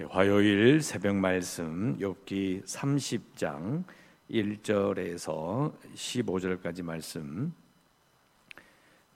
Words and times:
예, 0.00 0.04
화요일 0.08 0.80
새벽 0.80 1.14
말씀 1.16 1.98
욥기 1.98 2.64
30장 2.64 3.84
1절에서 4.30 5.74
15절까지 5.94 6.82
말씀 6.82 7.52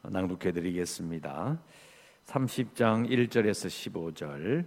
낭독해 0.03 0.53
드리겠습니다. 0.53 1.59
30장 2.27 3.09
1절에서 3.09 4.13
15절 4.13 4.67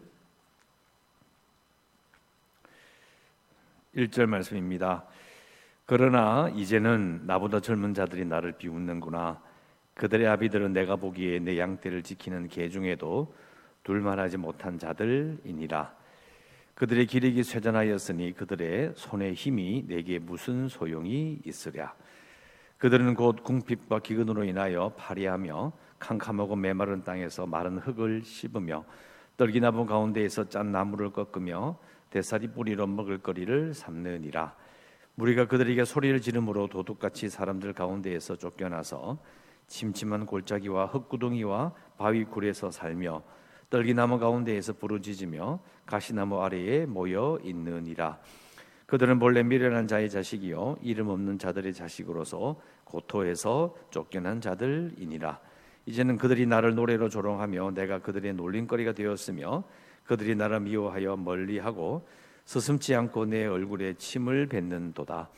1절 3.96 4.26
말씀입니다. 4.26 5.06
그러나 5.86 6.50
이제는 6.56 7.28
나보다 7.28 7.60
젊은 7.60 7.94
자들이 7.94 8.26
나를 8.26 8.54
비웃는구나. 8.54 9.40
그들의 9.94 10.28
아비들은 10.28 10.74
내가 10.74 10.96
보기에 10.96 11.38
내 11.38 11.60
양떼를 11.60 12.02
지키는 12.02 12.48
개 12.48 12.70
중에도 12.70 13.36
둘만하지 13.84 14.38
못한 14.38 14.80
자들이니라. 14.80 15.97
그들의 16.78 17.08
기력이 17.08 17.42
쇠잔하였으니 17.42 18.34
그들의 18.34 18.92
손의 18.96 19.34
힘이 19.34 19.84
내게 19.88 20.20
무슨 20.20 20.68
소용이 20.68 21.40
있으랴. 21.44 21.96
그들은 22.78 23.16
곧 23.16 23.44
궁핍과 23.44 24.02
기근으로 24.02 24.44
인하여 24.44 24.94
파리하며 24.96 25.72
캄캄하고 25.98 26.56
메마른 26.56 27.04
땅에서 27.04 27.48
마른 27.48 27.80
흙을 27.80 28.22
씹으며 28.24 28.86
떨기나무 29.38 29.88
가운데에서 29.88 30.50
짠 30.50 30.72
나무를 30.72 31.10
꺾으며 31.10 31.80
대사리 32.12 32.50
뿌리로 32.50 32.86
먹을 32.86 33.18
거리를 33.18 33.74
삼느니라. 33.74 34.56
무리가 35.16 35.48
그들에게 35.48 35.84
소리를 35.84 36.22
지르므로 36.22 36.68
도둑같이 36.68 37.30
사람들 37.30 37.74
가운데에서 37.74 38.36
쫓겨나서 38.36 39.18
침침한 39.66 40.28
골짜기와 40.28 40.86
흙구덩이와 40.86 41.74
바위 41.98 42.24
굴에서 42.24 42.70
살며 42.70 43.24
떨기나무 43.70 44.20
가운데에서 44.20 44.74
부르짖으며 44.74 45.60
가시나무 45.86 46.42
아래에 46.42 46.86
모여 46.86 47.38
있느니라. 47.44 48.20
그들은 48.86 49.20
본래 49.20 49.44
미련한 49.44 49.88
자의 49.88 50.10
자식이요 50.10 50.78
이름 50.82 51.10
없는 51.10 51.40
자들의 51.40 51.74
자식으로서 51.74 52.56
고토에서 52.86 53.76
쫓겨난 53.92 54.40
자들이니라. 54.40 55.40
이제는 55.86 56.18
그들이 56.18 56.46
나를 56.46 56.76
노래로 56.76 57.10
조롱하며 57.10 57.72
내가 57.72 58.00
그들의 58.00 58.34
놀림거리가 58.34 58.94
되었으며 58.94 59.64
그들이 60.06 60.36
나를 60.36 60.62
미워하여 60.62 61.18
멀리하고 61.18 62.08
서슴지 62.46 62.96
않고 62.96 63.26
내 63.26 63.46
얼굴에 63.46 63.96
침을 63.96 64.48
뱉는도다. 64.48 65.30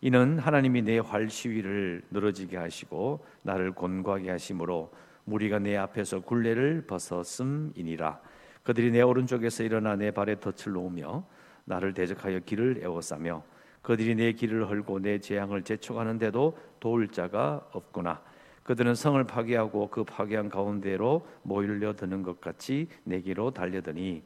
이는 0.00 0.38
하나님이 0.38 0.82
내 0.82 0.98
활 0.98 1.28
시위를 1.28 2.02
늘어지게 2.12 2.56
하시고 2.56 3.24
나를 3.42 3.72
곤고하게 3.72 4.30
하심으로 4.30 4.92
무리가 5.28 5.58
내 5.58 5.76
앞에서 5.76 6.20
굴레를 6.20 6.86
벗었음이니라. 6.86 8.20
그들이 8.62 8.90
내 8.90 9.02
오른쪽에서 9.02 9.62
일어나 9.62 9.96
내 9.96 10.10
발에 10.10 10.40
덫을 10.40 10.72
놓으며 10.72 11.24
나를 11.64 11.94
대적하여 11.94 12.40
길을 12.40 12.80
에워싸며 12.82 13.42
그들이 13.82 14.14
내 14.14 14.32
길을 14.32 14.68
헐고 14.68 15.00
내 15.00 15.18
재앙을 15.18 15.62
재촉하는데도 15.62 16.58
도울 16.80 17.08
자가 17.08 17.66
없구나. 17.72 18.20
그들은 18.62 18.94
성을 18.94 19.22
파괴하고 19.24 19.88
그 19.88 20.04
파괴한 20.04 20.50
가운데로 20.50 21.26
모일려 21.42 21.94
드는 21.94 22.22
것 22.22 22.40
같이 22.40 22.88
내게로 23.04 23.52
달려드니 23.52 24.22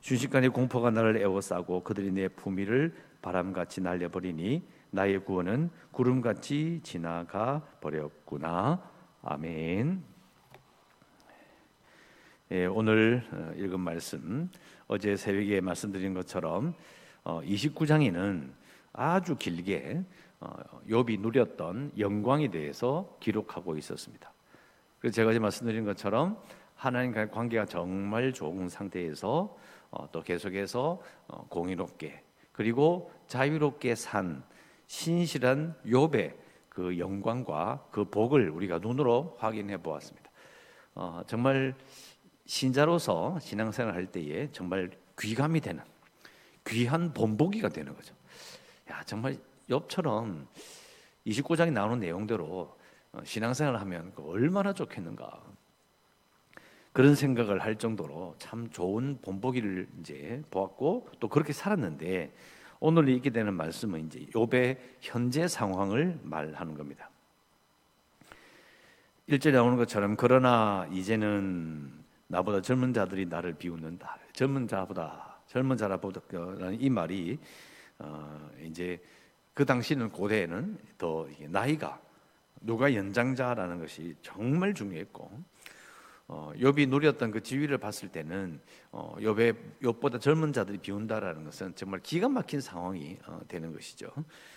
순식간에 0.00 0.48
공포가 0.48 0.90
나를 0.90 1.18
에워싸고 1.18 1.82
그들이 1.82 2.12
내 2.12 2.28
품위를 2.28 2.94
바람같이 3.20 3.82
날려버리니 3.82 4.62
나의 4.92 5.24
구원은 5.24 5.70
구름같이 5.90 6.80
지나가 6.82 7.66
버렸구나. 7.80 8.80
아멘. 9.22 10.15
예, 12.52 12.66
오늘 12.66 13.24
어, 13.32 13.52
읽은 13.56 13.80
말씀 13.80 14.48
어제 14.86 15.16
새벽에 15.16 15.60
말씀드린 15.60 16.14
것처럼 16.14 16.74
29장에는 17.24 18.48
어, 18.48 18.52
아주 18.92 19.34
길게 19.34 20.04
욥이 20.88 21.18
어, 21.18 21.22
누렸던 21.22 21.94
영광에 21.98 22.48
대해서 22.48 23.16
기록하고 23.18 23.76
있었습니다. 23.78 24.32
그래서 25.00 25.16
제가 25.16 25.30
어제 25.30 25.40
말씀드린 25.40 25.84
것처럼 25.84 26.40
하나님과의 26.76 27.32
관계가 27.32 27.64
정말 27.66 28.32
좋은 28.32 28.68
상태에서 28.68 29.56
또 30.12 30.22
계속해서 30.22 31.00
공의롭게 31.48 32.22
그리고 32.52 33.10
자유롭게 33.26 33.96
산 33.96 34.44
신실한 34.86 35.74
욥의 35.84 36.34
그 36.68 36.96
영광과 36.98 37.88
그 37.90 38.04
복을 38.04 38.50
우리가 38.50 38.78
눈으로 38.78 39.36
확인해 39.40 39.78
보았습니다. 39.78 40.30
정말 41.26 41.74
신자로서 42.46 43.38
신앙생활 43.40 43.94
할 43.94 44.06
때에 44.06 44.50
정말 44.52 44.90
귀감이 45.18 45.60
되는 45.60 45.82
귀한 46.66 47.12
본보기가 47.12 47.68
되는 47.68 47.94
거죠. 47.94 48.14
야 48.90 49.02
정말 49.04 49.36
엽처럼 49.68 50.46
29장에 51.26 51.72
나오는 51.72 51.98
내용대로 51.98 52.76
어, 53.12 53.20
신앙생활을 53.24 53.80
하면 53.80 54.12
그 54.14 54.22
얼마나 54.28 54.72
좋겠는가 54.72 55.42
그런 56.92 57.14
생각을 57.14 57.62
할 57.62 57.76
정도로 57.76 58.36
참 58.38 58.70
좋은 58.70 59.18
본보기를 59.20 59.88
이제 60.00 60.42
보았고 60.50 61.08
또 61.20 61.28
그렇게 61.28 61.52
살았는데 61.52 62.32
오늘 62.80 63.08
읽게 63.08 63.30
되는 63.30 63.54
말씀은 63.54 64.06
이제 64.06 64.20
욥의 64.32 64.78
현재 65.00 65.48
상황을 65.48 66.18
말하는 66.22 66.74
겁니다. 66.74 67.10
1절에 69.28 69.52
나오는 69.52 69.76
것처럼 69.76 70.16
그러나 70.16 70.86
이제는 70.92 72.05
나보다 72.28 72.60
젊은 72.60 72.92
자들이 72.92 73.26
나를 73.26 73.54
비웃는다. 73.54 74.18
젊은 74.32 74.66
자보다 74.66 75.38
젊은 75.46 75.76
자라보다라는 75.76 76.80
이 76.80 76.90
말이 76.90 77.38
어, 77.98 78.50
이제 78.62 79.00
그 79.54 79.64
당시는 79.64 80.10
고대에는 80.10 80.78
더 80.98 81.26
나이가 81.48 82.00
누가 82.60 82.92
연장자라는 82.92 83.78
것이 83.78 84.14
정말 84.22 84.74
중요했고 84.74 85.30
어, 86.28 86.52
욥이 86.56 86.88
누렸던 86.88 87.30
그 87.30 87.40
지위를 87.42 87.78
봤을 87.78 88.08
때는 88.08 88.60
어, 88.90 89.14
욥의 89.18 89.56
욥보다 89.82 90.20
젊은 90.20 90.52
자들이 90.52 90.78
비운다라는 90.78 91.44
것은 91.44 91.74
정말 91.76 92.00
기가 92.00 92.28
막힌 92.28 92.60
상황이 92.60 93.16
어, 93.26 93.40
되는 93.46 93.72
것이죠. 93.72 94.08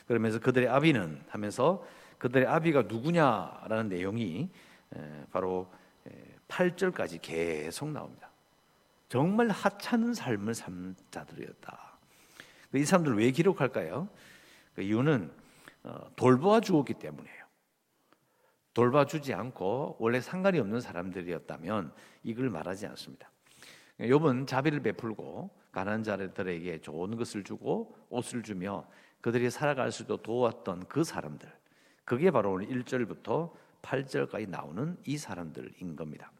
그러면서 0.07 0.39
그들의 0.39 0.67
아비는 0.67 1.21
하면서 1.29 1.85
그들의 2.17 2.47
아비가 2.47 2.83
누구냐라는 2.83 3.87
내용이 3.87 4.49
에, 4.95 5.25
바로 5.31 5.71
8절까지 6.49 7.19
계속 7.21 7.89
나옵니다. 7.89 8.29
정말 9.07 9.49
하찮은 9.49 10.13
삶을 10.13 10.53
산 10.53 10.95
자들이었다. 11.09 11.97
이 12.75 12.85
사람들 12.85 13.17
왜 13.17 13.31
기록할까요? 13.31 14.09
그 14.75 14.81
이유는 14.81 15.31
어, 15.83 16.11
돌보아 16.15 16.59
주었기 16.59 16.95
때문이에요. 16.95 17.39
돌봐주지 18.73 19.33
않고 19.33 19.97
원래 19.99 20.21
상관이 20.21 20.59
없는 20.59 20.79
사람들이었다면 20.79 21.91
이걸 22.23 22.49
말하지 22.49 22.85
않습니다. 22.87 23.31
욥은 23.99 24.47
자비를 24.47 24.81
베풀고 24.81 25.49
가난한 25.71 26.03
자들에게 26.03 26.81
좋은 26.81 27.17
것을 27.17 27.43
주고 27.43 27.95
옷을 28.09 28.43
주며 28.43 28.85
그들이 29.21 29.49
살아갈 29.49 29.91
수도 29.91 30.17
도왔던 30.17 30.87
그 30.87 31.03
사람들. 31.03 31.51
그게 32.05 32.31
바로 32.31 32.53
오늘 32.53 32.67
1절부터 32.67 33.51
8절까지 33.81 34.49
나오는 34.49 34.97
이 35.05 35.17
사람들인 35.17 35.95
겁니다. 35.95 36.31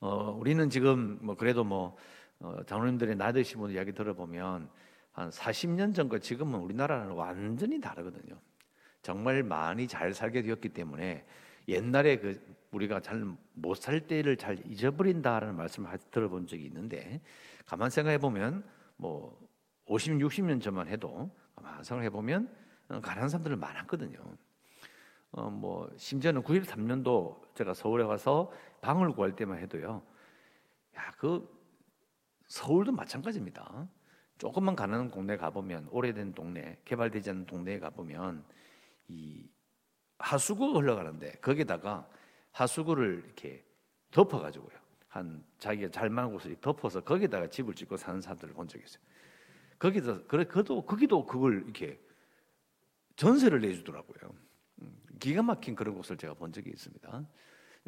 어, 0.00 0.36
우리는 0.38 0.68
지금 0.70 1.18
뭐 1.20 1.36
그래도 1.36 1.64
뭐 1.64 1.96
어, 2.40 2.56
장로님들의 2.66 3.16
나 3.16 3.32
드신 3.32 3.60
분 3.60 3.70
이야기 3.70 3.92
들어보면 3.92 4.68
한 5.12 5.30
40년 5.30 5.94
전과 5.94 6.18
지금은 6.18 6.58
우리나라는 6.60 7.12
완전히 7.12 7.80
다르거든요. 7.80 8.38
정말 9.02 9.42
많이 9.42 9.86
잘 9.88 10.14
살게 10.14 10.42
되었기 10.42 10.70
때문에 10.70 11.24
옛날에 11.68 12.18
그 12.18 12.40
우리가 12.72 13.00
잘 13.00 13.24
못 13.54 13.74
살 13.76 14.00
때를 14.06 14.36
잘 14.36 14.58
잊어버린다라는 14.66 15.54
말씀을 15.56 15.90
들어본 16.10 16.46
적이 16.46 16.64
있는데 16.66 17.20
가만 17.66 17.90
생각해 17.90 18.18
보면 18.18 18.64
뭐 18.96 19.38
50, 19.86 20.14
60년 20.14 20.62
전만 20.62 20.88
해도 20.88 21.30
가만 21.54 21.82
생각해 21.82 22.08
보면 22.10 22.48
어, 22.88 23.00
가난한 23.00 23.28
사람들 23.28 23.56
많았거든요. 23.56 24.18
어, 25.32 25.48
뭐 25.48 25.88
심지어는 25.96 26.42
93년도 26.42 27.54
제가 27.54 27.74
서울에 27.74 28.04
와서 28.04 28.50
방을 28.80 29.12
구할 29.12 29.36
때만 29.36 29.58
해도요. 29.58 30.02
야, 30.96 31.10
그 31.18 31.48
서울도 32.46 32.92
마찬가지입니다. 32.92 33.88
조금만 34.38 34.74
가는 34.74 35.10
동네 35.10 35.36
가보면 35.36 35.88
오래된 35.90 36.34
동네, 36.34 36.80
개발되지 36.84 37.30
않은 37.30 37.46
동네에 37.46 37.78
가보면 37.78 38.44
이 39.08 39.48
하수구가 40.18 40.80
흘러가는데 40.80 41.32
거기다가 41.40 42.08
하수구를 42.52 43.22
이렇게 43.24 43.64
덮어가지고요. 44.10 44.80
한 45.08 45.44
자기가 45.58 45.90
잘 45.90 46.08
만한 46.08 46.32
곳을 46.32 46.56
덮어서 46.60 47.00
거기다가 47.02 47.48
집을 47.48 47.74
짓고 47.74 47.96
사는 47.96 48.20
사람들을 48.20 48.54
본 48.54 48.66
적이 48.66 48.84
있어요. 48.84 49.02
거기서 49.78 50.26
그래 50.26 50.44
그도 50.44 50.84
거기도 50.84 51.24
그걸 51.24 51.62
이렇게 51.64 52.00
전세를 53.16 53.60
내주더라고요. 53.60 54.32
기가 55.20 55.42
막힌 55.42 55.74
그런 55.76 55.94
곳을 55.94 56.16
제가 56.16 56.34
본 56.34 56.52
적이 56.52 56.70
있습니다. 56.70 57.24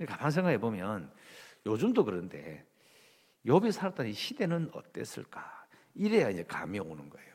가만 0.07 0.31
생각해 0.31 0.59
보면 0.59 1.13
요즘도 1.67 2.05
그런데 2.05 2.65
욥이 3.47 3.73
살았던 3.73 4.07
이 4.07 4.13
시대는 4.13 4.71
어땠을까? 4.73 5.67
이래야 5.95 6.31
이제 6.31 6.45
감이 6.45 6.79
오는 6.79 7.11
거예요. 7.11 7.33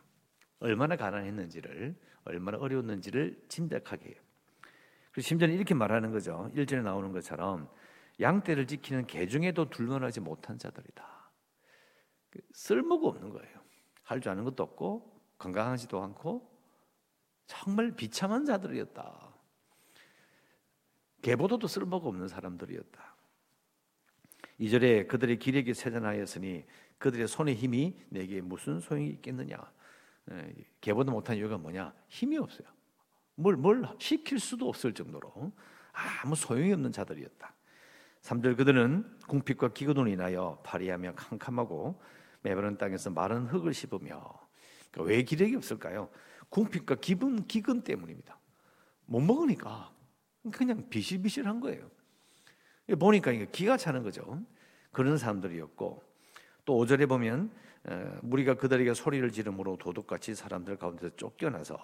얼마나 0.59 0.95
가난했는지를 0.95 1.95
얼마나 2.23 2.57
어려웠는지를 2.57 3.45
짐작하게 3.49 4.09
해요. 4.09 4.15
그리고 5.11 5.21
심지어는 5.21 5.55
이렇게 5.55 5.73
말하는 5.73 6.11
거죠. 6.11 6.51
1절에 6.55 6.81
나오는 6.83 7.11
것처럼 7.11 7.69
양떼를 8.19 8.65
지키는 8.67 9.05
개 9.07 9.27
중에도 9.27 9.69
둘러나지 9.69 10.19
못한 10.19 10.57
자들이다. 10.57 11.31
그 12.29 12.39
쓸모가 12.53 13.07
없는 13.07 13.29
거예요. 13.29 13.57
할 14.03 14.21
줄 14.21 14.31
아는 14.31 14.43
것도 14.45 14.63
없고 14.63 15.21
건강하지도 15.37 16.01
않고 16.01 16.49
정말 17.45 17.91
비참한 17.91 18.45
자들이었다. 18.45 19.26
개보다도 21.27 21.67
쓸모가 21.67 22.07
없는 22.07 22.29
사람들이었다. 22.29 23.15
이절에 24.59 25.07
그들의 25.07 25.39
기력이 25.39 25.73
세전하였으니 25.73 26.63
그들의 26.97 27.27
손의 27.27 27.55
힘이 27.55 27.97
내게 28.07 28.39
무슨 28.39 28.79
소용이 28.79 29.09
있겠느냐? 29.09 29.57
예, 30.31 30.55
개보다 30.79 31.11
못한 31.11 31.35
이유가 31.35 31.57
뭐냐? 31.57 31.93
힘이 32.07 32.37
없어요. 32.37 32.65
뭘, 33.35 33.57
뭘 33.57 33.85
시킬 33.99 34.39
수도 34.39 34.69
없을 34.69 34.93
정도로 34.93 35.51
아무 35.91 36.33
소용이 36.33 36.71
없는 36.71 36.93
자들이었다. 36.93 37.53
3절 38.21 38.55
그들은 38.55 39.19
궁핍과 39.27 39.73
기근으로 39.73 40.07
인하여 40.07 40.61
파리하며 40.63 41.15
캄캄하고 41.15 42.01
매버른 42.41 42.77
땅에서 42.77 43.09
마른 43.09 43.47
흙을 43.47 43.73
씹으며 43.73 44.47
그러니까 44.91 45.13
왜 45.13 45.23
기력이 45.23 45.57
없을까요? 45.57 46.09
궁핍과 46.47 46.95
기분, 46.95 47.45
기근 47.47 47.81
때문입니다. 47.81 48.39
못 49.05 49.19
먹으니까 49.19 49.96
그냥 50.51 50.89
비실비실한 50.89 51.59
거예요. 51.59 51.89
보니까 52.99 53.31
이게 53.31 53.47
기가 53.51 53.77
차는 53.77 54.03
거죠. 54.03 54.41
그런 54.91 55.17
사람들이었고 55.17 56.03
또 56.65 56.73
5절에 56.73 57.07
보면 57.07 57.51
무리가 58.21 58.55
그들에게 58.55 58.93
소리를 58.93 59.29
지르므로 59.31 59.77
도둑같이 59.77 60.35
사람들 60.35 60.77
가운데서 60.77 61.15
쫓겨나서 61.15 61.77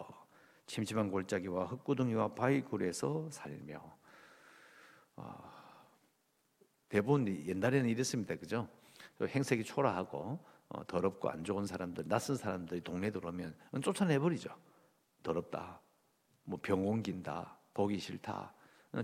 침침한 0.65 1.11
골짜기와 1.11 1.65
흙구덩이와 1.65 2.35
바위굴에서 2.35 3.29
살며 3.31 3.81
어, 5.15 5.53
대부분 6.89 7.27
옛날에는 7.27 7.89
이랬습니다, 7.89 8.35
그죠? 8.35 8.67
행색이 9.21 9.63
초라하고 9.63 10.39
어, 10.69 10.87
더럽고 10.87 11.29
안 11.29 11.43
좋은 11.43 11.65
사람들, 11.65 12.07
낯선 12.07 12.35
사람들이 12.35 12.81
동네 12.81 13.11
들어오면 13.11 13.55
쫓아내버리죠. 13.81 14.55
더럽다, 15.21 15.81
뭐 16.43 16.59
병 16.61 16.87
옮긴다, 16.87 17.57
보기 17.73 17.97
싫다, 17.99 18.53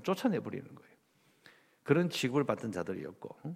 쫓아내버리는 0.03 0.75
거예요. 0.75 0.89
그런 1.83 2.09
취급을 2.09 2.43
받던 2.43 2.71
자들이었고, 2.71 3.55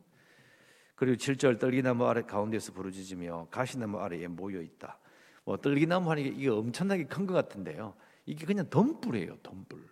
그리고 0.96 1.18
7절 1.18 1.60
떨기나무 1.60 2.06
아래 2.06 2.22
가운데서 2.22 2.74
부르짖으며 2.74 3.48
가시나무 3.52 4.00
아래에 4.00 4.28
모여 4.28 4.62
있다. 4.62 5.00
뭐 5.44 5.58
떨기나무 5.58 6.10
하니까 6.12 6.30
이게 6.30 6.50
엄청나게 6.50 7.06
큰 7.06 7.26
것 7.28 7.34
같은데요. 7.34 7.96
이게 8.26 8.46
그냥 8.46 8.70
덤불이에요, 8.70 9.38
덤불. 9.44 9.86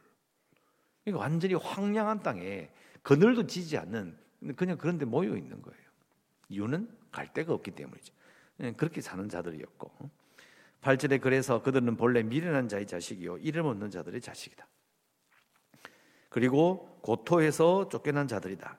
이거 1.05 1.17
완전히 1.17 1.55
황량한 1.55 2.21
땅에 2.23 2.69
그늘도 3.01 3.47
지지 3.47 3.77
않는 3.77 4.17
그냥 4.55 4.77
그런 4.77 4.97
데 4.97 5.05
모여 5.05 5.35
있는 5.35 5.61
거예요. 5.61 5.81
이유는 6.49 6.89
갈 7.11 7.33
데가 7.33 7.53
없기 7.53 7.71
때문이죠. 7.71 8.13
예, 8.61 8.71
그렇게 8.73 9.01
사는 9.01 9.27
자들이었고 9.27 9.91
8절에 10.81 11.19
그래서 11.19 11.61
그들은 11.61 11.97
본래 11.97 12.23
미련한 12.23 12.67
자의 12.69 12.87
자식이요 12.87 13.39
이름 13.39 13.65
없는 13.65 13.89
자들의 13.89 14.21
자식이다. 14.21 14.67
그리고 16.31 16.97
고토에서 17.01 17.89
쫓겨난 17.89 18.25
자들이다. 18.25 18.77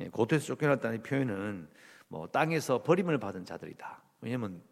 예, 0.00 0.08
고토에서 0.10 0.46
쫓겨났다는 0.46 1.02
표현은 1.02 1.68
뭐 2.06 2.28
땅에서 2.28 2.84
버림을 2.84 3.18
받은 3.18 3.44
자들이다. 3.44 4.00
왜냐하면 4.20 4.62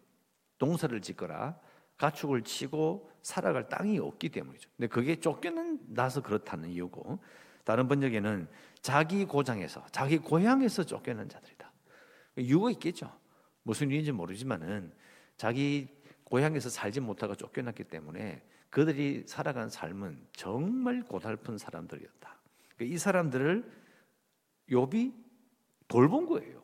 농사를 0.57 0.99
짓거나 1.01 1.59
가축을 1.97 2.43
치고 2.43 3.11
살아갈 3.21 3.67
땅이 3.67 3.99
없기 3.99 4.29
때문이죠. 4.29 4.69
근데 4.77 4.87
그게 4.87 5.19
쫓겨나서 5.19 6.23
그렇다는 6.23 6.69
이유고 6.69 7.19
다른 7.65 7.89
번역에는 7.89 8.47
자기 8.81 9.25
고장에서 9.25 9.85
자기 9.91 10.17
고향에서 10.17 10.85
쫓겨난 10.85 11.27
자들이다. 11.27 11.73
이유가 12.37 12.71
있겠죠. 12.71 13.11
무슨 13.63 13.91
이유인지 13.91 14.13
모르지만은 14.13 14.93
자기 15.35 15.89
고향에서 16.33 16.67
살지 16.67 16.99
못하고 16.99 17.35
쫓겨났기 17.35 17.83
때문에 17.83 18.41
그들이 18.71 19.21
살아간 19.27 19.69
삶은 19.69 20.29
정말 20.31 21.03
고달픈 21.03 21.59
사람들이었다. 21.59 22.39
그러니까 22.75 22.95
이 22.95 22.97
사람들을 22.97 23.71
욥이 24.67 25.13
돌본 25.87 26.25
거예요. 26.25 26.63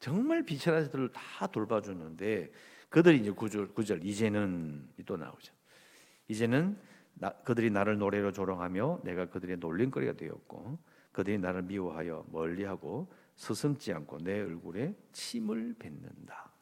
정말 0.00 0.42
비천한 0.44 0.86
자들을 0.86 1.12
다 1.12 1.46
돌봐주는데 1.46 2.50
그들이 2.88 3.20
이제 3.20 3.30
구절, 3.30 3.68
구절 3.68 4.04
이제는 4.04 4.88
또 5.06 5.16
나오죠. 5.16 5.54
이제는 6.26 6.76
나, 7.14 7.30
그들이 7.44 7.70
나를 7.70 7.98
노래로 7.98 8.32
조롱하며 8.32 9.02
내가 9.04 9.26
그들의 9.26 9.58
놀림거리가 9.58 10.14
되었고 10.14 10.76
그들이 11.12 11.38
나를 11.38 11.62
미워하여 11.62 12.26
멀리하고 12.32 13.12
스승지 13.36 13.92
않고 13.92 14.18
내 14.18 14.40
얼굴에 14.40 14.96
침을 15.12 15.76
뱉는다. 15.78 16.53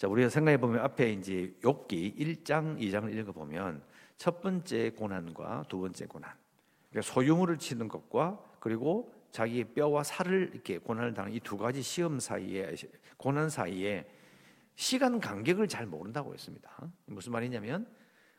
자, 0.00 0.08
우리가 0.08 0.30
생각해 0.30 0.56
보면 0.56 0.80
앞에 0.80 1.12
이제 1.12 1.54
욥기 1.60 2.16
1장, 2.16 2.78
2장을 2.78 3.14
읽어 3.14 3.32
보면 3.32 3.82
첫 4.16 4.40
번째 4.40 4.92
고난과 4.92 5.66
두 5.68 5.78
번째 5.78 6.06
고난. 6.06 6.32
그러니까 6.88 7.12
소유물을 7.12 7.58
치는 7.58 7.86
것과 7.86 8.42
그리고 8.60 9.12
자기의 9.30 9.64
뼈와 9.74 10.02
살을 10.02 10.52
이렇게 10.54 10.78
고난을 10.78 11.12
당하는 11.12 11.36
이 11.36 11.40
두 11.40 11.58
가지 11.58 11.82
시험 11.82 12.18
사이에 12.18 12.74
고난 13.18 13.50
사이에 13.50 14.08
시간 14.74 15.20
간격을 15.20 15.68
잘 15.68 15.84
모른다고 15.84 16.32
했습니다. 16.32 16.70
무슨 17.04 17.32
말이냐면 17.32 17.86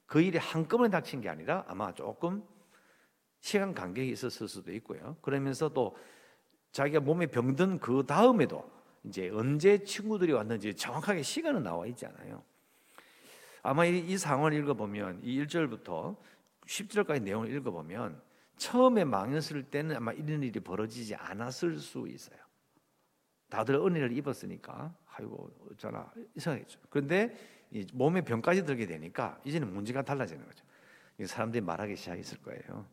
그 0.08 0.20
일이 0.20 0.40
한꺼번에 0.40 0.90
닥친 0.90 1.22
게 1.22 1.30
아니라 1.30 1.64
아마 1.68 1.94
조금 1.94 2.44
시간 3.40 3.76
간격이 3.76 4.10
있었을 4.10 4.48
수도 4.48 4.74
있고요. 4.74 5.16
그러면서 5.22 5.70
또 5.70 5.96
자기가 6.72 7.02
몸에 7.02 7.28
병든 7.28 7.78
그 7.78 8.04
다음에도 8.08 8.81
이제 9.04 9.30
언제 9.30 9.84
친구들이 9.84 10.32
왔는지 10.32 10.76
정확하게 10.76 11.24
시간은 11.24 11.64
나와 11.64 11.86
있지 11.88 12.06
않아요. 12.06 12.44
아마 13.64 13.86
이, 13.86 14.00
이 14.00 14.18
상황을 14.18 14.54
읽어보면 14.54 15.22
이 15.24 15.44
1절부터 15.44 16.18
10절까지 16.66 17.24
내용을 17.24 17.52
읽어보면 17.56 18.22
처음에 18.58 19.04
망했을 19.04 19.64
때는 19.64 19.96
아마 19.96 20.14
이런 20.14 20.44
일이 20.44 20.60
벌어지지 20.60 21.16
않았을 21.16 21.80
수 21.80 22.08
있어요. 22.08 22.40
다들 23.50 23.76
은혜를 23.76 24.16
입었으니까 24.18 24.96
아이고 25.14 25.52
어쩌나 25.72 26.12
이상했죠. 26.36 26.80
그런데 26.90 27.36
몸에 27.94 28.22
병까지 28.22 28.66
들게 28.66 28.86
되니까 28.86 29.40
이제는 29.44 29.74
문제가 29.74 30.02
달라지는 30.02 30.46
거죠. 30.46 30.66
사람들이 31.26 31.62
말하기 31.62 31.96
시작했을 31.96 32.40
거예요. 32.40 32.88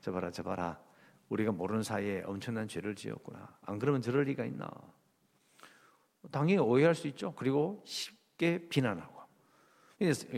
저 0.00 0.12
봐라, 0.12 0.30
저 0.30 0.42
봐라. 0.42 0.80
우리가 1.28 1.52
모르는 1.52 1.82
사이에 1.82 2.22
엄청난 2.26 2.68
죄를 2.68 2.94
지었구나. 2.94 3.56
안 3.62 3.78
그러면 3.78 4.02
저럴 4.02 4.24
리가 4.24 4.44
있나? 4.44 4.70
당연히 6.30 6.58
오해할 6.58 6.94
수 6.94 7.06
있죠. 7.08 7.34
그리고 7.34 7.82
쉽게 7.84 8.68
비난하고. 8.68 9.14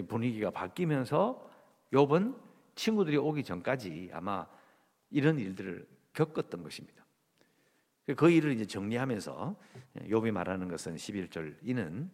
분위기가 0.08 0.50
바뀌면서 0.50 1.50
욥은 1.92 2.36
친구들이 2.74 3.16
오기 3.16 3.42
전까지 3.42 4.10
아마 4.12 4.46
이런 5.10 5.38
일들을 5.38 5.86
겪었던 6.12 6.62
것입니다. 6.62 7.04
그 8.16 8.30
일을 8.30 8.52
이제 8.52 8.64
정리하면서 8.64 9.56
욥이 10.08 10.30
말하는 10.30 10.68
것은 10.68 10.96
11절 10.96 11.56
이는 11.62 12.10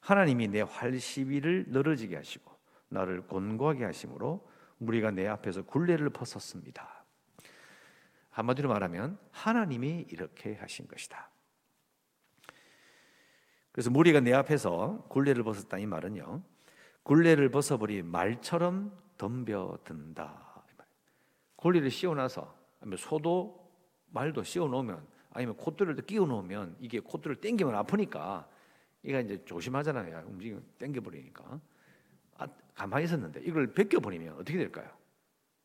하나님이 0.00 0.48
내 0.48 0.60
활시위를 0.60 1.66
늘어지게 1.68 2.16
하시고 2.16 2.52
나를 2.88 3.22
곤고하게 3.22 3.84
하심으로 3.84 4.46
무리가 4.78 5.10
내 5.10 5.26
앞에서 5.26 5.62
굴레를 5.62 6.10
벗었습니다. 6.10 7.04
한마디로 8.30 8.68
말하면 8.68 9.18
하나님이 9.30 10.06
이렇게 10.10 10.54
하신 10.54 10.86
것이다. 10.88 11.30
그래서 13.78 13.90
무리가 13.90 14.18
내 14.18 14.32
앞에서 14.32 15.04
굴레를 15.06 15.44
벗었다 15.44 15.78
이 15.78 15.86
말은요. 15.86 16.42
굴레를 17.04 17.48
벗어버린 17.52 18.06
말처럼 18.06 18.90
덤벼든다. 19.18 20.64
굴레를 21.54 21.88
씌워놔서 21.88 22.56
소도 22.96 23.70
말도 24.06 24.42
씌워놓으면 24.42 25.06
아니면 25.30 25.56
콧대를 25.56 25.94
끼워놓으면 25.94 26.74
이게 26.80 26.98
콧대를 26.98 27.36
땡기면 27.36 27.76
아프니까 27.76 28.48
이가 29.04 29.20
이제 29.20 29.44
조심하잖아요. 29.44 30.24
움직이면 30.26 30.64
땡겨버리니까. 30.80 31.60
아, 32.38 32.48
가만히 32.74 33.04
있었는데 33.04 33.42
이걸 33.44 33.72
벗겨버리면 33.74 34.34
어떻게 34.34 34.58
될까요? 34.58 34.90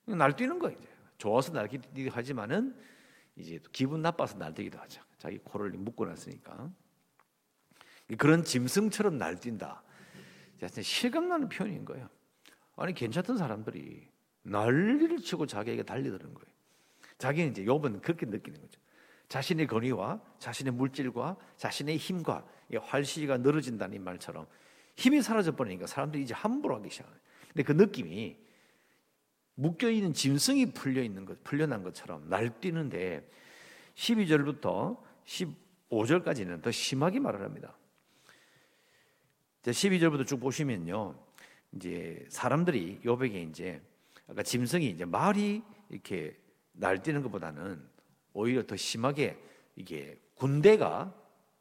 날뛰는 0.05 0.59
거예요. 0.59 0.77
이제. 0.77 0.87
좋아서 1.17 1.51
날뛰기도 1.51 2.11
하지만은 2.11 2.75
이제 3.37 3.59
기분 3.71 4.03
나빠서 4.03 4.37
날뛰기도 4.37 4.77
하죠. 4.77 5.01
자기 5.17 5.39
코를 5.39 5.71
묶어놨으니까. 5.71 6.82
그런 8.17 8.43
짐승처럼 8.43 9.17
날뛴다. 9.17 9.83
실감나는 10.81 11.49
표현인 11.49 11.85
거예요. 11.85 12.09
아니 12.75 12.93
괜찮던 12.93 13.37
사람들이 13.37 14.07
난리를 14.43 15.19
치고 15.19 15.45
자기에게 15.45 15.83
달리더는 15.83 16.33
거예요. 16.33 16.53
자기는 17.17 17.51
이제 17.51 17.63
욥은 17.63 18.01
그렇게 18.01 18.25
느끼는 18.25 18.59
거죠. 18.59 18.81
자신의 19.29 19.67
권위와 19.67 20.21
자신의 20.39 20.73
물질과 20.73 21.37
자신의 21.57 21.97
힘과 21.97 22.45
활시가 22.81 23.37
늘어진다는 23.37 23.95
이 23.95 23.99
말처럼 23.99 24.47
힘이 24.95 25.21
사라져 25.21 25.55
버리니까 25.55 25.87
사람들이 25.87 26.23
이제 26.23 26.33
함부로 26.33 26.75
하기 26.77 26.89
시작해요. 26.89 27.15
근데 27.47 27.63
그 27.63 27.71
느낌이 27.71 28.37
묶여 29.55 29.89
있는 29.89 30.13
짐승이 30.13 30.73
풀려 30.73 31.03
있는 31.03 31.25
것, 31.25 31.43
풀려난 31.43 31.83
것처럼 31.83 32.27
날뛰는데 32.29 33.29
12절부터 33.95 34.99
15절까지는 35.25 36.61
더 36.61 36.71
심하게 36.71 37.19
말을 37.19 37.43
합니다. 37.43 37.77
12절부터 39.71 40.25
쭉 40.27 40.39
보시면요. 40.39 41.15
이제 41.73 42.25
사람들이 42.29 43.01
요백에 43.03 43.41
이제 43.41 43.81
아까 44.27 44.43
짐승이 44.43 44.89
이제 44.89 45.05
말이 45.05 45.61
이렇게 45.89 46.37
날뛰는 46.73 47.21
것보다는 47.23 47.81
오히려 48.33 48.63
더 48.65 48.75
심하게 48.75 49.37
이게 49.75 50.19
군대가 50.35 51.13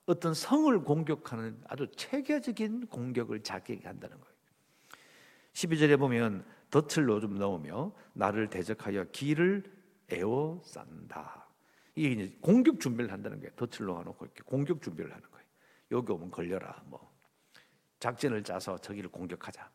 어떤 0.07 0.35
성을 0.35 0.77
공격하는 0.83 1.61
아주 1.69 1.87
체계적인 1.97 2.87
공격을 2.87 3.43
자격한다는 3.43 4.21
거예요. 4.21 4.33
12절에 5.53 5.99
보면 5.99 6.45
덫을 6.71 7.21
좀 7.21 7.37
넣으며 7.39 7.93
나를 8.15 8.49
대적하여 8.49 9.05
길을 9.13 9.63
에워 10.09 10.61
싼다. 10.65 11.47
이게 11.95 12.11
이제 12.11 12.37
공격 12.41 12.81
준비를 12.81 13.13
한다는 13.13 13.39
거예요. 13.39 13.53
덫을 13.57 13.87
넣어놓고 13.87 14.25
이렇게 14.25 14.43
공격 14.45 14.83
준비를 14.83 15.13
하는 15.13 15.31
거예요. 15.31 15.47
여기 15.93 16.13
오면 16.13 16.31
걸려라. 16.31 16.83
뭐 16.87 17.12
작전을 18.03 18.43
짜서 18.43 18.77
저기를 18.79 19.11
공격하자. 19.11 19.71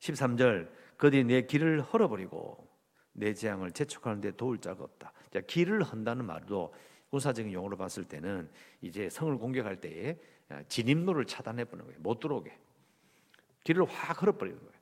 13절 0.00 0.68
그들이 0.96 1.22
내 1.22 1.42
길을 1.42 1.80
헐어버리고 1.80 2.68
내 3.12 3.32
재앙을 3.34 3.70
재촉하는데 3.70 4.32
도울 4.32 4.58
자가 4.58 4.82
없다. 4.82 5.12
자, 5.32 5.40
길을 5.40 5.84
헌다는 5.84 6.24
말도 6.24 6.74
군사적인 7.10 7.52
용어로 7.52 7.76
봤을 7.76 8.04
때는 8.04 8.50
이제 8.80 9.08
성을 9.08 9.36
공격할 9.38 9.80
때에 9.80 10.18
진입로를 10.66 11.24
차단해 11.26 11.66
버리는 11.66 11.86
거예요. 11.86 12.00
못 12.00 12.18
들어오게. 12.18 12.58
길을 13.62 13.84
확 13.84 14.20
헐어버리는 14.20 14.58
거예요. 14.58 14.72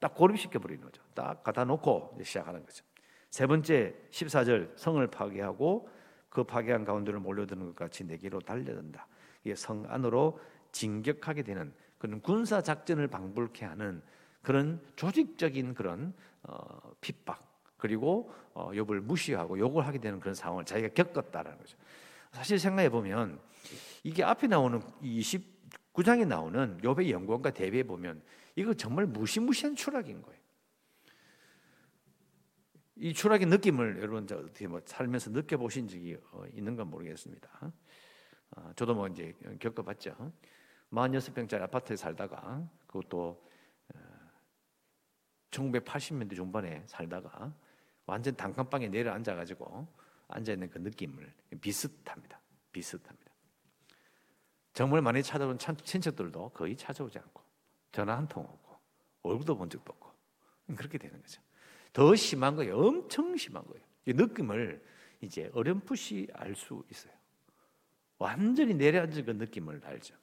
딱 0.00 0.14
고립시켜 0.14 0.58
버리는 0.58 0.82
거죠. 0.82 1.02
딱 1.14 1.42
갖다 1.42 1.64
놓고 1.64 2.18
시작하는 2.22 2.62
거죠. 2.62 2.84
세 3.30 3.46
번째 3.46 3.94
14절 4.10 4.76
성을 4.76 5.06
파괴하고 5.06 5.88
그 6.28 6.44
파괴한 6.44 6.84
가운데로 6.84 7.20
몰려드는 7.20 7.68
것 7.68 7.74
같이 7.74 8.04
내게로 8.04 8.40
달려든다. 8.40 9.06
이게 9.44 9.54
성 9.54 9.86
안으로 9.88 10.38
진격하게 10.72 11.42
되는 11.42 11.72
그런 11.98 12.20
군사 12.20 12.62
작전을 12.62 13.08
방불케 13.08 13.64
하는 13.64 14.02
그런 14.42 14.80
조직적인 14.96 15.74
그런 15.74 16.14
어, 16.42 16.92
핍박 17.00 17.50
그리고 17.76 18.32
어, 18.52 18.70
욥을 18.70 19.00
무시하고 19.00 19.58
욕을 19.58 19.86
하게 19.86 19.98
되는 19.98 20.20
그런 20.20 20.34
상황을 20.34 20.64
자기가 20.64 20.88
겪었다라는 20.94 21.58
거죠. 21.58 21.76
사실 22.32 22.58
생각해 22.58 22.90
보면 22.90 23.40
이게 24.02 24.22
앞에 24.22 24.46
나오는 24.46 24.80
29장에 25.02 26.26
나오는 26.26 26.78
욥의 26.78 27.10
영광과 27.10 27.50
대비해 27.50 27.82
보면 27.82 28.22
이거 28.56 28.74
정말 28.74 29.06
무시무시한 29.06 29.74
추락인 29.74 30.22
거예요. 30.22 30.40
이 32.96 33.14
추락의 33.14 33.46
느낌을 33.46 33.98
여러분 33.98 34.24
어떻게 34.24 34.66
뭐 34.66 34.80
살면서 34.84 35.30
느껴보신 35.30 35.88
적이 35.88 36.18
어, 36.32 36.44
있는가 36.52 36.84
모르겠습니다. 36.84 37.48
어, 38.56 38.70
저도 38.76 38.94
뭐 38.94 39.06
이제 39.08 39.34
겪어봤죠. 39.58 40.32
46평짜리 40.92 41.62
아파트에 41.62 41.96
살다가 41.96 42.68
그것도 42.86 43.40
1980년대 45.50 46.32
어, 46.32 46.34
중반에 46.34 46.84
살다가 46.86 47.52
완전 48.06 48.34
단칸방에 48.34 48.88
내려 48.88 49.12
앉아 49.12 49.34
가지고 49.34 49.86
앉아 50.28 50.52
있는 50.52 50.70
그 50.70 50.78
느낌을 50.78 51.32
비슷합니다. 51.60 52.40
비슷합니다. 52.72 53.30
정말 54.72 55.02
많이 55.02 55.22
찾아온 55.22 55.58
친척들도 55.58 56.50
거의 56.50 56.76
찾아오지 56.76 57.18
않고 57.18 57.42
전화 57.92 58.16
한 58.16 58.28
통 58.28 58.44
오고 58.44 58.78
얼굴도 59.22 59.56
본 59.56 59.68
적도 59.68 59.92
없고 59.92 60.10
그렇게 60.76 60.98
되는 60.98 61.20
거죠. 61.20 61.42
더 61.92 62.14
심한 62.14 62.54
거예요. 62.56 62.78
엄청 62.78 63.36
심한 63.36 63.64
거예요. 63.66 63.84
이 64.06 64.12
느낌을 64.12 64.82
이제 65.20 65.50
어렴풋이 65.52 66.28
알 66.32 66.54
수 66.54 66.84
있어요. 66.90 67.12
완전히 68.18 68.74
내려앉은 68.74 69.24
그 69.24 69.30
느낌을 69.32 69.80
알죠. 69.84 70.14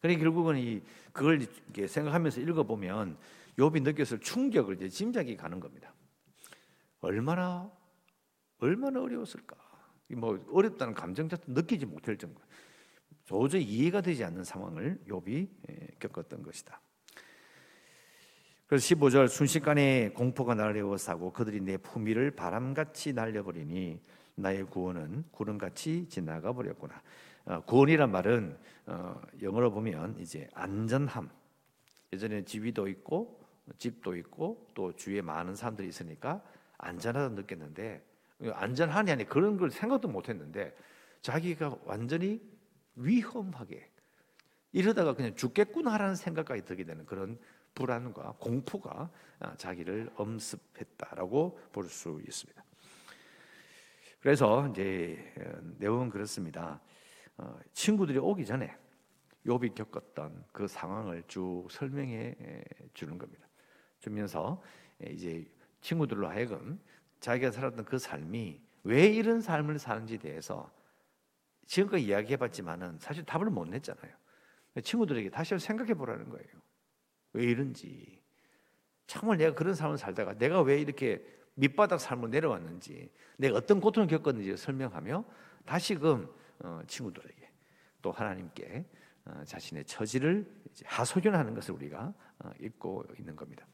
그러니 0.00 0.18
결국은 0.18 0.56
이 0.58 0.82
그걸 1.12 1.46
생각하면서 1.86 2.40
읽어보면 2.40 3.16
욥이 3.58 3.82
느꼈을 3.82 4.20
충격을 4.20 4.76
이제 4.76 4.88
짐작이 4.88 5.36
가는 5.36 5.58
겁니다. 5.58 5.92
얼마나 7.00 7.70
얼마나 8.60 9.00
어려웠을까? 9.00 9.56
뭐 10.16 10.38
어렵다는 10.50 10.94
감정 10.94 11.28
자체 11.28 11.44
느끼지 11.46 11.86
못할 11.86 12.16
정도. 12.16 12.40
도저히 13.26 13.62
이해가 13.62 14.00
되지 14.00 14.24
않는 14.24 14.42
상황을 14.42 14.98
욥이 15.08 15.48
예, 15.70 15.88
겪었던 15.98 16.42
것이다. 16.42 16.80
그래서 18.66 18.94
15절 18.94 19.28
순식간에 19.28 20.10
공포가 20.10 20.54
나를 20.54 20.78
에워싸고 20.78 21.32
그들이 21.32 21.60
내 21.60 21.76
품위를 21.76 22.32
바람같이 22.32 23.12
날려버리니 23.12 24.00
나의 24.34 24.64
구원은 24.64 25.24
구름같이 25.30 26.06
지나가 26.08 26.52
버렸구나. 26.52 27.02
어, 27.48 27.62
구원이란 27.62 28.12
말은 28.12 28.58
어, 28.86 29.20
영어로 29.40 29.72
보면 29.72 30.18
이제 30.20 30.48
안전함. 30.52 31.30
예전에 32.12 32.44
지위도 32.44 32.88
있고 32.88 33.42
집도 33.78 34.16
있고 34.16 34.66
또 34.74 34.94
주위에 34.94 35.22
많은 35.22 35.54
사람들이 35.54 35.88
있으니까 35.88 36.42
안전하다 36.76 37.34
느꼈는데 37.34 38.04
안전하냐 38.52 39.14
아니 39.14 39.24
그런 39.24 39.56
걸 39.56 39.70
생각도 39.70 40.08
못했는데 40.08 40.76
자기가 41.22 41.76
완전히 41.84 42.40
위험하게 42.96 43.90
이러다가 44.72 45.14
그냥 45.14 45.34
죽겠구나라는 45.34 46.16
생각까지 46.16 46.66
들게 46.66 46.84
되는 46.84 47.06
그런 47.06 47.38
불안과 47.74 48.34
공포가 48.38 49.10
아, 49.40 49.54
자기를 49.56 50.10
엄습했다라고 50.16 51.58
볼 51.72 51.88
수 51.88 52.20
있습니다. 52.26 52.62
그래서 54.20 54.68
이제 54.68 55.32
어, 55.38 55.58
내용은 55.78 56.10
그렇습니다. 56.10 56.80
어, 57.38 57.58
친구들이 57.72 58.18
오기 58.18 58.44
전에 58.44 58.76
욥이 59.46 59.74
겪었던 59.74 60.44
그 60.52 60.66
상황을 60.66 61.22
쭉 61.26 61.66
설명해 61.70 62.34
주는 62.94 63.16
겁니다. 63.16 63.48
주면서 64.00 64.62
이제 65.06 65.50
친구들로 65.80 66.28
하여금 66.28 66.80
자기가 67.20 67.50
살았던 67.50 67.84
그 67.84 67.98
삶이 67.98 68.60
왜 68.84 69.06
이런 69.06 69.40
삶을 69.40 69.78
사는지 69.78 70.18
대해서 70.18 70.70
지금까지 71.66 72.04
이야기해봤지만은 72.04 72.98
사실 72.98 73.24
답을 73.24 73.46
못 73.46 73.68
냈잖아요. 73.68 74.12
친구들에게 74.82 75.30
다시 75.30 75.54
한번 75.54 75.64
생각해 75.64 75.94
보라는 75.94 76.28
거예요. 76.28 76.48
왜 77.32 77.44
이런지. 77.44 78.20
정말 79.06 79.38
내가 79.38 79.54
그런 79.54 79.74
삶을 79.74 79.98
살다가 79.98 80.34
내가 80.34 80.62
왜 80.62 80.80
이렇게 80.80 81.24
밑바닥 81.54 82.00
삶을 82.00 82.30
내려왔는지, 82.30 83.10
내가 83.36 83.56
어떤 83.56 83.80
고통을 83.80 84.08
겪었는지 84.08 84.56
설명하며 84.56 85.24
다시금 85.64 86.22
어, 86.24 86.28
친구들에게 86.86 87.50
또 88.02 88.12
하나님께 88.12 88.84
어, 89.24 89.42
자신의 89.44 89.84
처지를 89.84 90.50
하소연하는 90.84 91.54
것을 91.54 91.74
우리가 91.74 92.14
어, 92.38 92.50
읽고 92.60 93.04
있는 93.18 93.36
겁니다. 93.36 93.66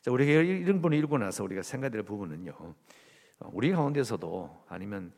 자, 0.00 0.10
우리가 0.10 0.40
이런 0.40 0.80
분을 0.80 0.96
읽고 0.98 1.18
나서 1.18 1.44
우리가 1.44 1.62
생각될 1.62 2.02
부분은요. 2.04 2.74
우리 3.52 3.72
가운데서도 3.72 4.66
아니면 4.68 5.12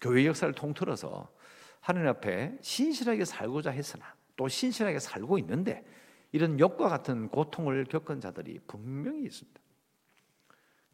교회 0.00 0.26
역사를 0.26 0.52
통틀어서 0.52 1.32
하나님 1.80 2.08
앞에 2.08 2.58
신실하게 2.60 3.24
살고자 3.24 3.70
했으나 3.70 4.14
또 4.36 4.48
신실하게 4.48 4.98
살고 4.98 5.38
있는데 5.38 5.84
이런 6.32 6.58
욕과 6.58 6.88
같은 6.88 7.28
고통을 7.28 7.84
겪은 7.84 8.20
자들이 8.20 8.58
분명히 8.66 9.22
있습니다. 9.22 9.60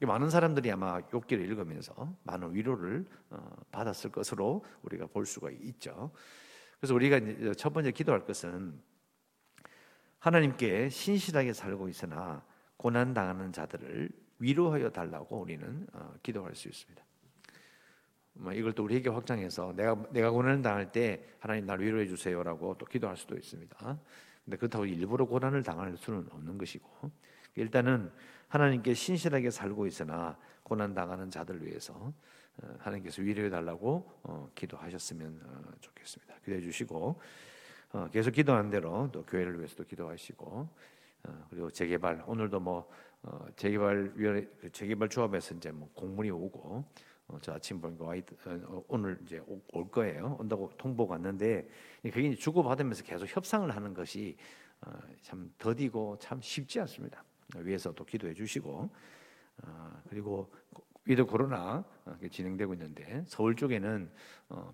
많은 0.07 0.31
사람들이 0.31 0.71
아마 0.71 1.01
욕기를 1.13 1.45
읽으면서 1.45 2.17
많은 2.25 2.55
위로를 2.55 3.05
어, 3.31 3.51
받았을 3.73 4.11
것으로 4.13 4.65
우리가 4.83 5.07
볼 5.07 5.27
수가 5.27 5.51
있죠. 5.51 6.13
그래서 6.79 6.95
우리가 6.95 7.21
첫 7.57 7.73
번째 7.73 7.91
기도할 7.91 8.25
것은 8.25 8.81
하나님께 10.21 10.89
신실하게 10.89 11.53
살고 11.53 11.89
있으나 11.89 12.45
고난 12.77 13.13
당하는 13.15 13.53
자들을 13.53 14.09
위로하여 14.39 14.91
달라고 14.91 15.41
우리는 15.41 15.87
어, 15.93 16.15
기도할 16.23 16.55
수 16.55 16.69
있습니다. 16.69 17.05
뭐 18.35 18.53
이걸 18.53 18.73
또 18.73 18.85
우리에게 18.85 19.11
확장해서 19.11 19.73
내가 19.75 19.97
내가 20.11 20.31
고난을 20.31 20.63
당할 20.63 20.93
때 20.93 21.25
하나님 21.41 21.67
날 21.67 21.81
위로해 21.81 22.07
주세요라고 22.07 22.79
또 22.79 22.87
기도할 22.87 23.17
수도 23.17 23.37
있습니다. 23.37 23.99
근데 24.45 24.57
그렇다고 24.57 24.87
일부러 24.87 25.25
고난을 25.25 25.65
당할 25.65 25.97
수는 25.97 26.29
없는 26.31 26.57
것이고 26.57 27.11
일단은 27.57 28.13
하나님께 28.49 28.95
신실하게 28.95 29.51
살고 29.51 29.87
있으나 29.87 30.39
고난 30.63 30.95
당하는 30.95 31.31
자들 31.31 31.65
위해서 31.65 31.95
어, 32.63 32.75
하나님께서 32.79 33.23
위로해 33.23 33.51
달라고 33.51 34.21
어, 34.23 34.51
기도하셨으면 34.55 35.41
어, 35.45 35.73
좋겠습니다. 35.81 36.35
기도해 36.45 36.61
주시고 36.61 37.21
계속 38.13 38.33
기도한 38.33 38.69
대로 38.69 39.09
또 39.11 39.25
교회를 39.25 39.57
위해서도 39.57 39.85
기도하시고 39.85 40.69
그리고 41.49 41.71
재개발 41.71 42.23
오늘도 42.27 42.61
뭐 42.61 42.87
재개발 43.57 44.13
위원회 44.15 44.47
재개발 44.73 45.09
조합에서 45.09 45.55
이제 45.55 45.71
뭐 45.71 45.91
공문이 45.95 46.31
오고 46.31 46.85
어, 47.29 47.39
저 47.43 47.53
아침 47.53 47.81
보니까 47.81 48.05
와 48.07 48.15
어, 48.47 48.85
오늘 48.89 49.19
이제 49.23 49.41
올 49.73 49.91
거예요. 49.91 50.37
온다고 50.39 50.71
통보가 50.79 51.15
왔는데 51.15 51.69
그게 52.03 52.35
주고 52.35 52.63
받으면서 52.63 53.05
계속 53.05 53.27
협상을 53.27 53.71
하는 53.75 53.95
것이 53.95 54.37
어, 54.81 54.93
참 55.21 55.53
더디고 55.59 56.19
참 56.19 56.41
쉽지 56.41 56.81
않습니다. 56.81 57.23
위에서도 57.57 58.05
기도해 58.05 58.35
주시고 58.35 58.91
그리고 60.09 60.51
위드 61.05 61.25
코로나 61.25 61.85
진행되고 62.31 62.75
있는데 62.75 63.25
서울 63.27 63.57
쪽에는 63.57 64.11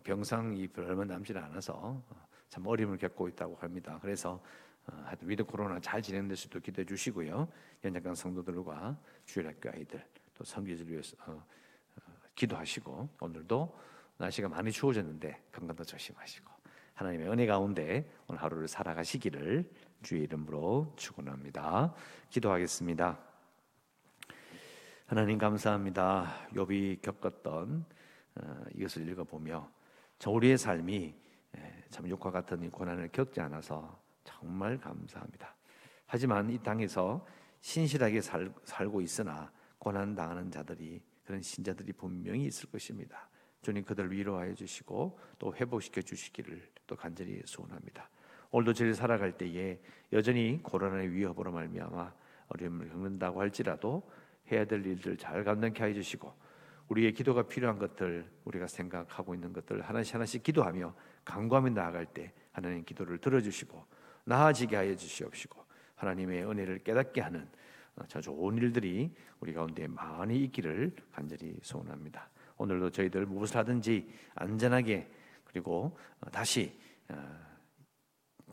병상이 0.03 0.69
얼마 0.77 1.05
남지 1.05 1.33
않아서 1.37 2.03
참 2.49 2.67
어려움을 2.67 2.99
겪고 2.99 3.29
있다고 3.29 3.57
합니다. 3.57 3.99
그래서 4.03 4.43
하여튼 5.05 5.29
위드 5.29 5.45
코로나 5.45 5.81
잘 5.81 6.03
진행될 6.03 6.37
수 6.37 6.49
있도록 6.49 6.65
기도해 6.65 6.85
주시고요. 6.85 7.49
연약한 7.85 8.15
성도들과 8.15 8.99
주일학교 9.25 9.71
아이들 9.71 10.05
또 10.35 10.45
선교지를 10.45 10.91
위해서 10.91 11.17
기도하시고 12.35 13.09
오늘도 13.21 13.79
날씨가 14.19 14.49
많이 14.49 14.73
추워졌는데 14.73 15.45
건강도 15.53 15.85
조심하시고 15.85 16.53
하나님의 16.95 17.29
은혜 17.29 17.47
가운데 17.47 18.09
오늘 18.27 18.43
하루를 18.43 18.69
살아가시기를 18.69 19.71
주의 20.05 20.23
이름으로 20.23 20.93
축원합니다. 20.97 21.93
기도하겠습니다. 22.31 23.19
하나님 25.07 25.39
감사합니다. 25.39 26.49
욥이 26.53 27.03
겪었던 27.03 27.85
어, 28.37 28.65
이것을 28.75 29.09
읽어보며 29.09 29.69
저 30.19 30.31
우리의 30.31 30.57
삶이 30.59 31.25
참 31.91 32.09
욕과 32.09 32.31
같은 32.31 32.63
이 32.63 32.69
고난을 32.69 33.09
겪지 33.09 33.41
않아서 33.41 34.01
정말 34.25 34.79
감사합니다. 34.79 35.55
하지만 36.07 36.51
이 36.51 36.59
땅에서 36.59 37.25
신실하게 37.61 38.21
살, 38.21 38.53
살고 38.65 39.01
있으나 39.01 39.53
고난 39.79 40.15
당하는 40.15 40.51
자들이 40.51 41.03
그런 41.25 41.41
신자들이 41.41 41.93
분명히 41.93 42.47
있을 42.47 42.71
것입니다. 42.71 43.29
주님 43.63 43.85
그들 43.85 44.11
위로하여 44.11 44.55
주시고 44.55 45.19
또 45.39 45.55
회복시켜 45.55 46.03
주시기를 46.03 46.69
또 46.87 46.97
간절히 46.97 47.41
소원합니다. 47.47 48.11
오늘도 48.55 48.73
저를 48.73 48.95
살아갈 48.95 49.33
때에 49.33 49.81
여전히 50.13 50.61
코로나의 50.63 51.11
위협으로 51.11 51.51
말미암아 51.51 52.13
어려움을 52.51 52.89
겪는다고 52.89 53.41
할지라도 53.41 54.09
해야 54.53 54.65
될 54.65 54.87
일들 54.87 55.17
잘 55.17 55.43
감당케 55.43 55.83
해 55.83 55.93
주시고 55.93 56.33
우리의 56.87 57.15
기도가 57.15 57.43
필요한 57.49 57.81
것들 57.81 58.25
우리가 58.45 58.69
생각하고 58.69 59.35
있는 59.35 59.53
것들 59.53 59.83
하나씩 59.83 60.15
하나씩 60.15 60.45
기도하며 60.45 60.95
강구하며 61.25 61.71
나아갈 61.71 62.07
때 62.07 62.33
하나님 62.53 62.85
기도를 62.85 63.19
들어주시고 63.19 63.85
나아지게 64.23 64.77
하여 64.77 64.95
주시옵시고 64.95 65.61
하나님의 65.97 66.49
은혜를 66.49 66.79
깨닫게 66.85 67.23
하는 67.23 67.49
저 68.07 68.21
좋은 68.21 68.57
일들이 68.57 69.13
우리 69.41 69.53
가운데 69.53 69.89
많이 69.89 70.45
있기를 70.45 70.95
간절히 71.11 71.59
소원합니다. 71.61 72.31
오늘도 72.59 72.91
저희들 72.91 73.27
무엇을 73.27 73.57
하든지 73.57 74.09
안전하게 74.37 75.11
그리고 75.45 75.99
다시 76.31 76.79
어, 77.09 77.54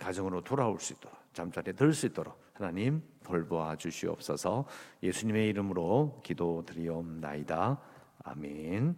가정으로 0.02 0.42
돌아올 0.42 0.80
수 0.80 0.94
있도록 0.94 1.16
잠자리에 1.34 1.74
들 1.74 1.94
수 1.94 2.08
있도록 2.08 2.42
하나님 2.54 3.02
돌보아 3.24 3.76
주시옵소서 3.76 4.66
예수님의 5.04 5.48
이름으로 5.50 6.22
기도드리옵나이다. 6.24 7.80
아멘. 8.24 8.98